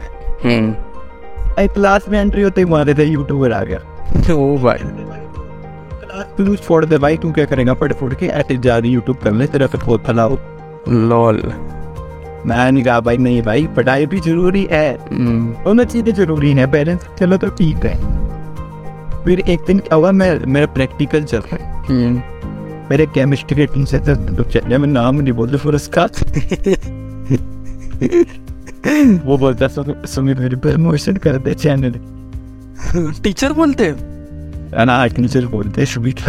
[1.58, 3.78] आई क्लास में एंट्री होते ही मारे थे यूट्यूबर आ गया।
[4.34, 4.78] ओ भाई
[6.00, 7.74] क्लास छोड़ दे भाई तू क्या करेगा?
[7.74, 10.38] पढ़ फुट के ऐसे जा रही यूट्यूब कर ले तेरा फिर फैलाओ।
[10.88, 11.42] लॉल
[12.46, 14.96] मैंने कहा भाई नहीं भाई पढ़ाई भी ज़रूरी है।
[15.64, 17.94] दोनों चीज़ें ज़रूरी है पेरेंट्स चलो तो ठीक है।
[19.24, 21.92] फिर एक दिन क्या हुआ मैं मेरा प्रैक्टिकल चल रहा है।
[22.90, 26.06] मेरे केमिस्ट्री के टीचर से तो मैं नाम नहीं बोलते फिर उसका
[29.24, 31.94] वो बोलता सुमित मेरी प्रमोशन कर दे चैनल
[33.22, 33.94] टीचर बोलते?
[34.84, 36.20] ना टीचर बोलते सुमित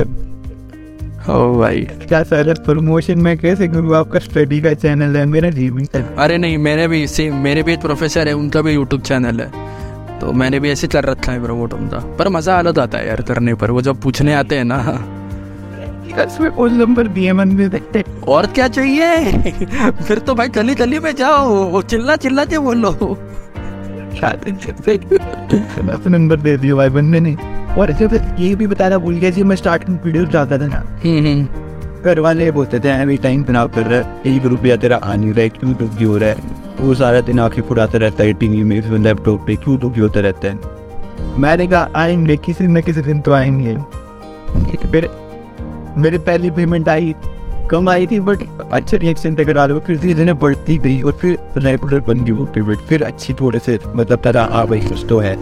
[1.29, 3.95] ओ भाई। क्या सर प्रमोशन में कैसे करूँ?
[3.95, 5.87] आपका स्टडी का चैनल है मेरा गेमिंग
[6.17, 10.19] अरे नहीं मेरे भी सेम मेरे भी एक प्रोफेसर है उनका भी यूट्यूब चैनल है।
[10.19, 13.21] तो मैंने भी ऐसे कर रखा है प्रमोट उनका। पर मज़ा अलग आता है यार
[13.21, 14.77] करने पर वो जब पूछने आते हैं ना
[16.13, 19.31] उसमें नंबर दिए मन में देखते और क्या चाहिए?
[19.91, 23.17] फिर तो भाई गली गली में जाओ। चिल्ला चिल्ला के बोलो।
[26.09, 27.35] नंबर दे दियो भाई बंदे ने।
[27.77, 30.81] और जब ये भी बताना भूल गया जी मैं स्टार्टिंग वीडियो डालता था ना।
[32.03, 35.31] घर वाले बोलते थे एनी टाइम तनाव कर रहा है। एक रुपया तेरा आ नहीं
[35.31, 36.37] रहा है। क्यों दुखी हो रहा है?
[36.81, 40.47] वो सारा दिन आँखें फुड़ाता रहता है टीवी में लैपटॉप पे। क्यों दुखी होता रहता
[40.47, 40.59] है?
[41.39, 43.77] मैंने कहा आएँगे किसी न किसी दिन तो आएँगे।
[44.87, 45.09] फिर
[45.97, 47.15] मेरी पहली पेमेंट आई,
[47.71, 48.39] कम आई थी बट
[48.71, 52.31] अच्छा रिएक्शन तक आ रहा फिर धीरे धीरे बढ़ती गई और फिर रेगुलर बन गई
[52.31, 55.33] वो पेमेंट फिर अच्छी थोड़े से मतलब तरह आ भाई कुछ तो है।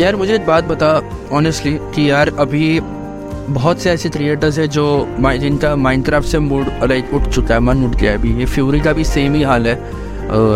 [0.00, 1.00] यार, मुझे एक बात बता
[1.32, 2.80] ऑनेस्टली कि यार अभी
[3.50, 4.84] बहुत से ऐसे क्रिएटर्स है जो
[5.38, 8.92] जिनका माइनक्राफ्ट से मूड लाइक उठ चुका है, मन उठ गया अभी। ये फ्यूरी का
[8.92, 9.74] भी सेम ही हाल है।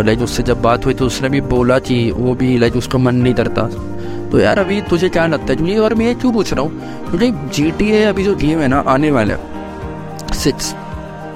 [0.07, 3.15] लाइक उससे जब बात हुई तो उसने भी बोला कि वो भी लाइक उसको मन
[3.17, 3.69] नहीं करता।
[4.31, 5.61] तो यार अभी तुझे क्या लगता है?
[5.61, 7.11] मुझे और मैं क्यों पूछ रहा हूँ?
[7.11, 9.37] क्योंकि जी टी ए अभी जो गेम है ना आने वाला
[10.35, 10.75] सिक्स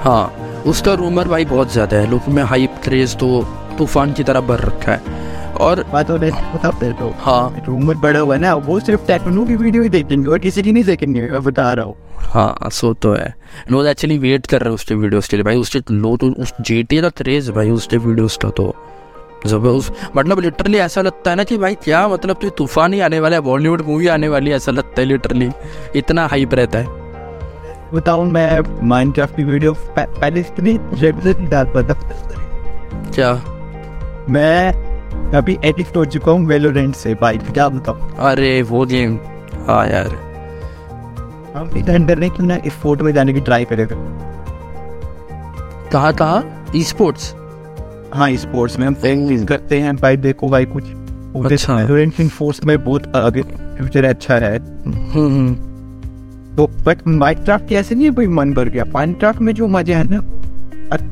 [0.01, 3.43] हाँ उसका रूमर भाई बहुत ज़्यादा है। लोगों में हाइप क्रेज तो
[3.79, 5.19] तूफ़ान की तरह भर रखा है।
[5.61, 9.57] और बात और बता दे तो। हाँ। रूमर बड़ा हुआ ना वो सिर्फ़ टेक्नो की
[9.57, 13.13] वीडियो ही देखेंगे और किसी की नहीं देखेंगे मैं बता रहा हूँ। हाँ सो तो
[13.13, 13.35] है।
[13.71, 16.53] लोग एक्चुअली वेट कर रहे हैं उसके वीडियोस के लिए। भाई उसके लो तो उस
[16.61, 18.75] जे का क्रेज भाई उसके वीडियोस का तो।
[19.47, 23.01] जब उस मतलब लिटरली ऐसा लगता है ना कि भाई क्या मतलब तो तूफ़ान ही
[23.01, 25.51] आने वाला है बॉलीवुड मूवी आने वाली है ऐसा लगता है लिटरली
[25.97, 26.87] इतना हाइप रहता है।
[27.95, 30.77] बताऊँ मैं माइनक्राफ्ट की वीडियो पहले इतनी
[31.45, 31.65] था
[33.15, 33.33] क्या?
[34.29, 34.73] मैं
[35.33, 38.15] अभी एडिक्ट हो चुका हूँ वेलोरेंट से भाई क्या बताऊँ?
[38.19, 39.19] अरे वो गेम
[39.67, 40.09] हाँ यार।
[41.57, 43.65] हम अंडर नहीं क्यों ना इस फोर्ट में जाने की ट्राई
[46.13, 47.35] कहाँ ई स्पोर्ट्स
[48.15, 50.85] हाँ स्पोर्ट्स में हम इंग्लिश करते हैं भाई देखो भाई कुछ।
[51.45, 54.59] अच्छा। फोर्स में बहुत आगे फ्यूचर अच्छा है।
[56.57, 60.05] तो बट माइनक्राफ्ट की ऐसे नहीं कोई मन भर गया। माइनक्राफ्ट में जो मज़ा है
[60.11, 60.19] ना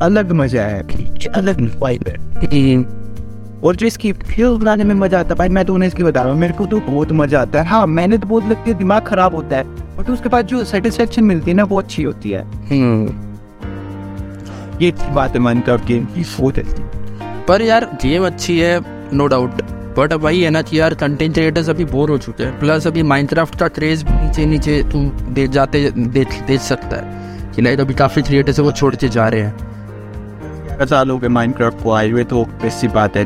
[0.03, 0.81] अलग मज़ा है
[1.35, 2.17] अलग वाइब है।
[3.61, 6.23] और जो इसकी फ़िल्म बनाने में मज़ा आता है भाई मैं तो उन्हें इसकी बता
[6.23, 9.07] रहा हूँ मेरे को तो बहुत मज़ा आता है। हाँ मेहनत बहुत लगती है दिमाग
[9.07, 9.65] खराब होता है
[9.97, 12.45] बट उसके बाद जो सेटिस्फेक्शन मिलती है ना वो अच्छी होती है।
[14.83, 16.83] ये बात है माइनक्राफ्ट गेम की बहुत अच्छी
[17.47, 18.81] पर यार गेम अच्छी है
[19.13, 19.63] नो डाउट
[19.99, 22.87] बट अब वही है ना कि यार कंटेंट क्रिएटर्स अभी बोर हो चुके हैं। प्लस
[22.87, 27.81] अभी माइनक्राफ्ट का क्रेज नीचे नीचे तू दे जाते देख देख सकता है। कि लाइक
[27.81, 29.57] अभी काफ़ी क्रिएटर्स है वो छोड़ के जा रहे हैं।
[30.67, 33.25] ग्यारह साल हो गए माइनक्राफ्ट को आए हुए तो ऐसी बात है।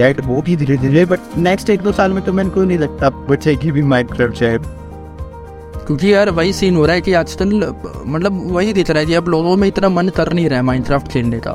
[0.00, 2.78] यार वो भी धीरे धीरे बट नेक्स्ट एक दो साल में तो मेरे को नहीं
[2.78, 4.56] लगता बचेगी भी माइनक्राफ्ट है।
[5.86, 7.74] क्योंकि यार वही सीन हो रहा है कि आजकल
[8.06, 10.64] मतलब वही दिख रहा है कि अब लोगों में इतना मन कर नहीं रहा है
[10.64, 11.54] माइनक्राफ्ट खेलने का।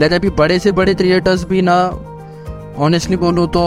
[0.00, 1.76] लाइक अभी बड़े से बड़े क्रिएटर्स भी ना
[2.78, 3.64] ऑनेस्टली बोलो तो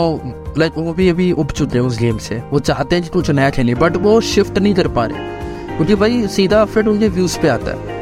[0.58, 3.30] लाइक वो भी अभी उब चुके हैं उस गेम से। वो चाहते हैं कि कुछ
[3.30, 7.38] नया खेलें बट वो शिफ्ट नहीं कर पा रहे। क्योंकि भाई सीधा फिर उनके व्यूज़
[7.38, 7.96] पे आता है।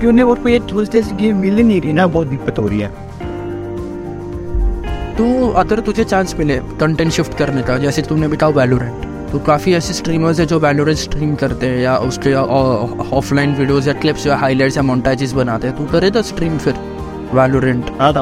[0.00, 2.80] क्यों नहीं वो कोई टूल्स जैसी गेम मिल नहीं रही ना बहुत दिक्कत हो रही
[2.80, 2.88] है।
[5.16, 9.72] तो अगर तुझे चांस मिले कंटेंट शिफ्ट करने का जैसे तुमने बताओ वैलोरेंट तो काफ़ी
[9.74, 14.36] ऐसे स्ट्रीमर्स हैं जो वैलोरेंट स्ट्रीम करते हैं या उसके ऑफलाइन वीडियोस या क्लिप्स या
[14.36, 16.74] हाइलाइट्स या मोन्टाइजेस बनाते हैं। तू करे तो स्ट्रीम फिर
[17.34, 18.12] वैलोरेंट हाँ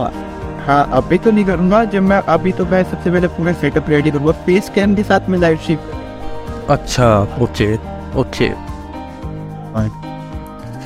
[0.66, 4.10] हाँ अभी तो नहीं करूँगा। जब मैं अभी तो मैं सबसे पहले पूरा सेटअप रेडी
[4.10, 5.78] करूँगा। फेस कैम के साथ में लाइव स्ट्रीम
[6.70, 7.08] अच्छा
[7.42, 7.74] ओके
[8.20, 8.48] ओके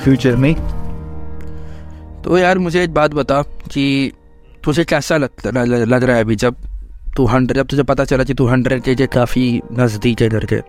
[0.03, 0.53] फ्यूचर में।
[2.23, 4.11] तो यार मुझे एक बात बता कि
[4.63, 6.55] तुझे कैसा लग, लग रहा है अभी जब
[7.17, 10.59] तू हंड्रेड जब तुझे पता चला कि तू हंड्रेड के जे काफ़ी नज़दीक है करके।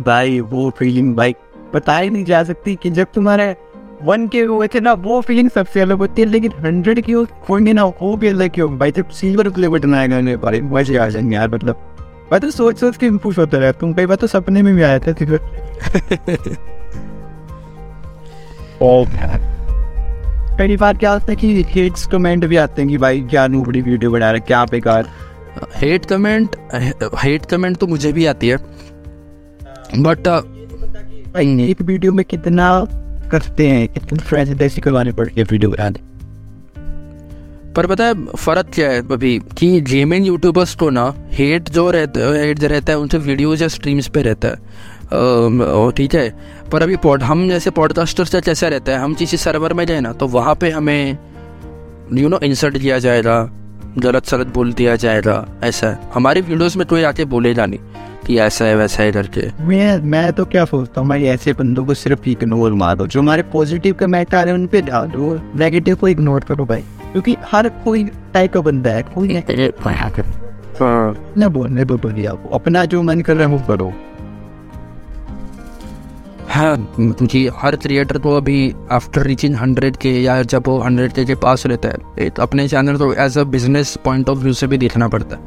[0.00, 1.34] भाई वो फीलिंग भाई
[1.74, 3.56] बता ही नहीं जा सकती कि जब तुम्हारे
[4.02, 7.72] वन के हुए थे ना वो फीलिंग सबसे अलग होती है लेकिन हंड्रेड की होंगे
[7.72, 10.70] ना वो भी अलग की होगी भाई जब सिल्वर प्ले बटन आएगा मेरे बारे में
[10.70, 11.76] मज़े आ जाएँगे यार मतलब।
[12.32, 14.82] मैं तो सोच सोच के इम्पूस होता रहा तुम कई बार तो सपने में भी
[14.82, 15.40] आया था सिल्वर
[20.58, 23.80] कई बार क्या होता है कि हेट्स कमेंट भी आते हैं कि भाई क्या नूबड़ी
[23.82, 25.08] वीडियो बना रहा है क्या बेकार।
[25.76, 26.56] हेट कमेंट
[27.22, 28.56] हेट कमेंट तो मुझे भी आती है।
[29.98, 30.28] बट
[31.36, 32.68] एक वीडियो में कितना
[33.30, 33.88] करते हैं?
[33.88, 36.12] कितने फ्रेंड्स करवाने पड़ते हैं वीडियो बनाने
[37.72, 39.38] पर पता है फ़र्क क्या है अभी?
[39.58, 43.62] कि गेमिंग यूट्यूबर्स को ना हेट जो रहता है हेट जो रहता है उनसे वीडियोज़
[43.62, 44.54] या स्ट्रीम्स पे रहता है।
[45.90, 46.28] ठीक है?
[46.72, 50.00] पर अभी पॉड हम जैसे पॉडकास्टर से कैसा रहता है हम किसी सर्वर में जाए
[50.00, 51.18] ना तो वहाँ पे हमें
[52.12, 53.36] यू नो इंसर्ट किया जाएगा।
[53.98, 57.80] गलत सलत बोल दिया जाएगा ऐसा है। हमारी वीडियोस में कोई आके बोलेगा नहीं
[58.26, 61.84] कि ऐसा है वैसा है करके मैं मैं तो क्या सोचता हूँ भाई ऐसे बंदों
[61.84, 65.34] को सिर्फ़ इग्नोर मारो जो हमारे पॉजिटिव कमेंट आ रहे हैं उन पे डाल दो
[65.56, 68.04] नेगेटिव को इग्नोर करो भाई। क्योंकि हर कोई
[68.34, 69.42] टाइप का बंदा है कोई
[70.82, 73.92] ना बोलने पर बोलिए आप। अपना जो मन कर रहा है वो करो।
[76.48, 81.24] हाँ क्योंकि हर क्रिएटर को अभी आफ्टर रीचिंग हंड्रेड के या जब वो हंड्रेड के
[81.24, 84.66] के पास रहता है एक अपने चैनल को as a business point of view से
[84.66, 85.42] भी देखना पड़ता है।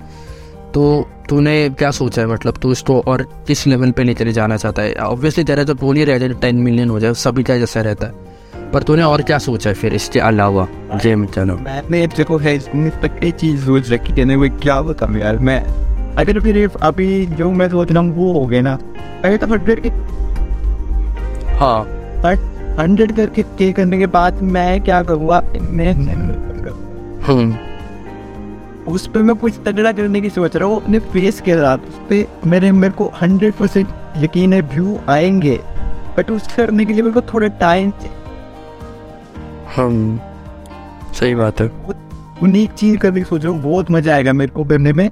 [0.73, 2.27] तो तूने क्या सोचा है?
[2.27, 4.93] मतलब तू इसको और किस लेवल पे लेकर जाना चाहता है?
[4.95, 8.07] ऑब्वियसली तेरा तो गोल ही रह जाए टेन मिलियन हो जाए, सभी का जैसा रहता
[8.07, 10.67] है। पर तूने और क्या सोचा है फिर इसके अलावा
[11.03, 15.60] गेम चैनल मैंने देखो है एक चीज़ सोच रखी कहने वो क्या बताऊँ यार, मैं
[16.15, 18.73] अगर फिर अभी जो मैं सोच रहा हूँ वो हो गया ना।
[19.25, 19.47] अगर तो
[19.81, 19.89] के
[21.58, 21.84] हाँ।
[22.24, 22.39] बट
[22.80, 25.41] हंड्रेड करके के करने के बाद मैं क्या करूँगा?
[25.60, 25.93] मैं
[27.24, 27.58] हम्म।
[28.93, 31.96] उस पर मैं कुछ तगड़ा करने की सोच रहा हूँ अपने फेस के साथ। उस
[32.12, 35.60] पर मेरे मेरे को हंड्रेड परसेंट यकीन है व्यू आएँगे।
[36.17, 37.91] बट उस करने के लिए मेरे को थोड़ा टाइम
[39.76, 40.20] हम।
[41.13, 44.63] सही बात है। यूनिक चीज़ करने की सोच रहा हूँ बहुत मज़ा आएगा मेरे को
[44.63, 45.10] करने में।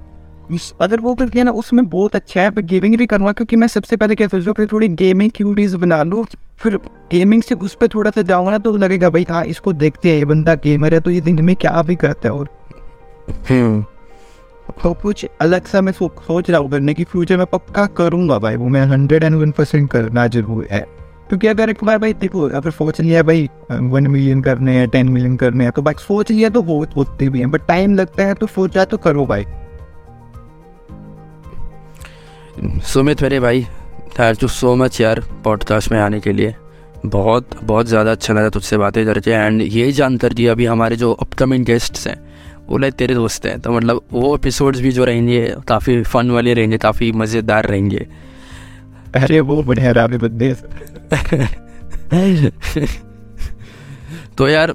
[0.82, 3.68] अगर वो कर दिया ना उसमें बहुत अच्छा है पर गेमिंग भी करूँगा क्योंकि मैं
[3.68, 6.26] सबसे पहले क्या सोच रहा हूँ फिर थोड़ी गेमिंग की वीडियोज़ बना लूँ
[6.60, 6.78] फिर
[7.12, 10.18] गेमिंग से उस पर थोड़ा सा जाऊँगा ना तो लगेगा भाई हाँ इसको देखते हैं
[10.18, 12.50] ये बंदा गेमर है तो ये दिन में क्या भी करता है। और
[13.50, 13.82] हम्म।
[14.84, 18.40] तो कुछ अलग सा मैं सो, सोच रहा हूँ करने की फ्यूचर में पक्का करूँगा
[18.40, 20.86] भाई वो मैं हंड्रेड एंड वन परसेंट करना ज़रूर है।
[21.30, 25.10] क्योंकि अगर एक बार भाई देखो अगर सोच लिया भाई वन मिलियन करने हैं टेन
[25.10, 28.26] मिलियन करने हैं तो भाई सोच लिया तो बहुत होते भी हैं बट टाइम लगता
[28.26, 29.46] है तो सोचा तो करो भाई।
[32.60, 33.62] सुमित मेरे भाई
[34.20, 36.54] थैंक यू सो मच यार पॉडकास्ट में आने के लिए।
[37.06, 41.12] बहुत बहुत ज़्यादा अच्छा लगा तुझसे बातें करके एंड ये जानकर कि अभी हमारे जो
[41.12, 42.16] अपकमिंग गेस्ट्स हैं
[42.68, 46.54] वो लाइक तेरे दोस्त हैं। तो मतलब वो एपिसोड्स भी जो रहेंगे काफ़ी फन वाले
[46.54, 48.08] रहेंगे काफ़ी मज़ेदार रहेंगे।
[49.16, 50.54] अरे वो बढ़िया बंदे।
[54.38, 54.74] तो यार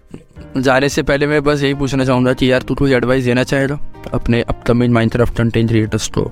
[0.56, 3.78] जाने से पहले मैं बस यही पूछना चाहूँगा कि यार तू कोई एडवाइस देना चाहेगा
[4.14, 6.30] अपने अपकमिंग माइनक्राफ्ट कंटेंट क्रिएटर्स को।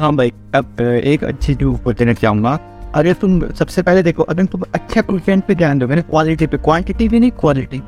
[0.00, 2.58] हाँ भाई अब एक अच्छी ट्यूब पर देना चाहूँगा
[2.94, 6.56] अगर तुम सबसे पहले देखो अगर तुम अच्छे कंटेंट पे ध्यान दोगे ना क्वालिटी पे
[6.56, 7.78] क्वांटिटी भी नहीं क्वालिटी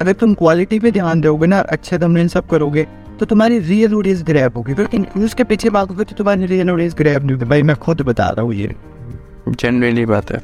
[0.00, 2.86] अगर तुम क्वालिटी पे ध्यान दोगे ना अच्छे तुमने सब करोगे
[3.20, 6.94] तो तुम्हारी रियल ऑडियंस ग्रैब होगी। फिर न्यूज़ के पीछे भागोगे तो तुम्हारी रियल ऑडियंस
[6.94, 8.74] ग्रैब नहीं होगी। भाई मैं खुद बता रहा हूँ ये।
[9.48, 10.42] जनरली बात है।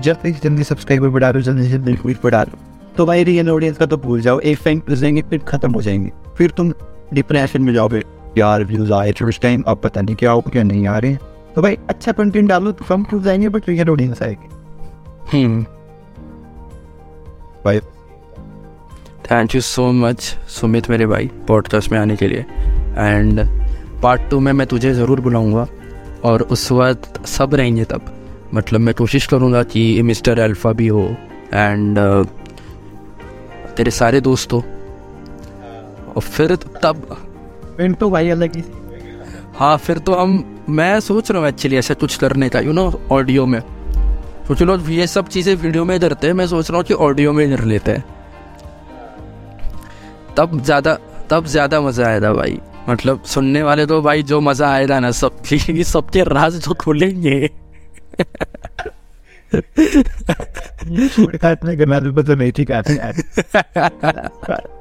[0.00, 2.58] जल्दी से जल्दी सब्सक्राइबर बढ़ा दो जल्दी जल्दी व्यूज़ बढ़ा दो।
[2.96, 6.12] तो भाई रियल ऑडियंस का तो भूल जाओ। एक टाइम जाएँगे फिर खत्म हो जाएँगे।
[6.36, 6.72] फिर तुम
[7.14, 8.02] डिप्रेशन में जाओगे।
[8.38, 11.10] यार व्यूज़ आए तो उस टाइम अब पता नहीं क्या हो क्या नहीं आ रहे
[11.10, 11.20] हैं।
[11.54, 15.58] तो भाई अच्छा कंटेंट डालो तो कम व्यूज़ आएँगे बट रियल ऑडियंस आएगी
[17.64, 17.80] भाई।
[19.30, 20.20] Thank you so much
[20.50, 22.44] Sumit मेरे भाई पॉडकास्ट में आने के लिए।
[22.96, 23.40] एंड
[24.02, 25.66] पार्ट टू में मैं तुझे ज़रूर बुलाऊँगा
[26.24, 28.12] और उस वक्त सब रहेंगे तब।
[28.54, 31.04] मतलब मैं कोशिश करूँगा कि मिस्टर अल्फ़ा भी हो
[31.52, 31.98] एंड
[33.76, 34.58] तेरे सारे दोस्त हो।
[36.08, 37.06] और फिर तब
[37.94, 38.62] तो भाई अलग ही
[39.56, 43.00] हाँ फिर तो हम मैं सोच रहा हूँ एक्चुअली ऐसा कुछ करने का यू नो
[43.12, 43.60] ऑडियो में।
[44.48, 47.32] सोच लो ये सब चीज़ें वीडियो में करते हैं मैं सोच रहा हूँ कि ऑडियो
[47.32, 48.04] में कर लेते हैं।
[50.36, 50.98] तब ज़्यादा
[51.30, 55.42] तब ज़्यादा मज़ा आएगा भाई। मतलब सुनने वाले तो भाई जो मज़ा आएगा ना सब
[55.44, 57.50] सबकी सबके राज जो खुलेंगे।
[60.86, 62.82] नहीं ठीक है।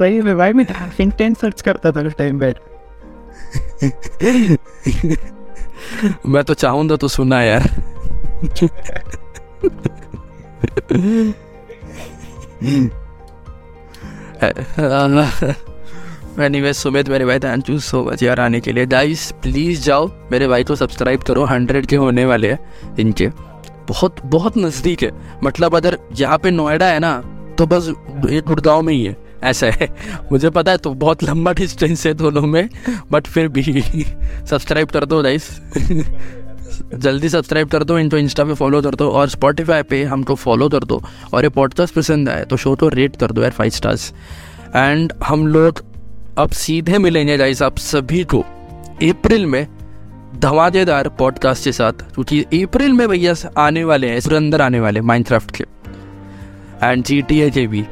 [0.00, 0.66] सही में भाई मैं
[1.00, 2.56] इंटेंट सर्च करता था उस टाइम बैठ
[6.26, 7.62] मैं तो चाहूँगा तो सुना यार।
[16.40, 20.10] एनीवे सुमित मेरे भाई थैंक यू सो मच यार आने के लिए। गाइस प्लीज़ जाओ।
[20.32, 23.28] मेरे भाई को सब्सक्राइब करो। हंड्रेड के होने वाले हैं इनके।
[23.88, 25.10] बहुत बहुत नज़दीक है।
[25.44, 27.16] मतलब अगर यहाँ पे नोएडा है ना
[27.58, 27.88] तो बस
[28.30, 29.88] ये गुड़गांव में ही है। ऐसा है।
[30.32, 32.68] मुझे पता है तो बहुत लंबा डिस्टेंस है दोनों में
[33.12, 33.82] बट फिर भी
[34.50, 35.48] सब्सक्राइब कर दो गाइस
[36.94, 40.68] जल्दी सब्सक्राइब कर दो, इनको इंस्टा पे फॉलो कर दो और स्पॉटिफाई पे हमको फॉलो
[40.68, 41.02] कर दो।
[41.34, 44.12] और ये पॉडकास्ट पसंद आए तो शो को रेट कर दो यार फाइव स्टार्स
[44.76, 45.84] एंड हम लोग
[46.38, 49.66] अब सीधे मिलेंगे गाइस आप सभी को अप्रैल में
[50.40, 55.56] धमाकेदार पॉडकास्ट के साथ, क्योंकि अप्रैल में भैया आने वाले हैं अंदर आने वाले माइनक्राफ्ट
[55.56, 55.64] के।
[56.82, 57.84] एंड जी टी ए के भी।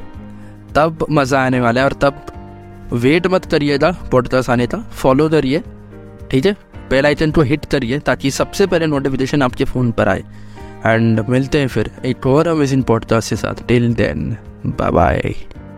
[0.79, 2.25] तब मज़ा आने वाला है और तब
[2.93, 5.59] वेट मत करिएगा पॉडकास्ट आने का फॉलो करिए,
[6.31, 6.55] ठीक है?
[6.89, 10.23] बेल आइकन को हिट करिए ताकि सबसे पहले नोटिफिकेशन आपके फ़ोन पर आए।
[10.85, 15.33] एंड मिलते हैं फिर एक और अमेजिंग पॉडकास्ट के साथ। Till then bye bye